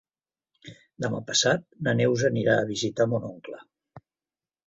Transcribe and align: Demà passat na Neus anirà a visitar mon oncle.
Demà 1.05 1.19
passat 1.27 1.67
na 1.87 1.93
Neus 1.99 2.25
anirà 2.31 2.57
a 2.61 2.65
visitar 2.71 3.09
mon 3.13 3.27
oncle. 3.31 3.63